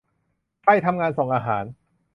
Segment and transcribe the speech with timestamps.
[0.61, 1.63] ใครทำงานส่งอาหาร